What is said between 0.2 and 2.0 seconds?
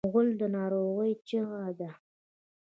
د ناروغۍ چیغه ده.